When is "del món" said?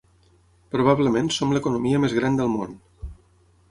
2.43-2.77